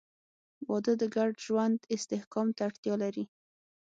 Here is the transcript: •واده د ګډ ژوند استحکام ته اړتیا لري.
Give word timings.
•واده 0.69 0.93
د 1.01 1.03
ګډ 1.15 1.31
ژوند 1.45 1.79
استحکام 1.95 2.47
ته 2.55 2.61
اړتیا 2.69 2.95
لري. 3.03 3.25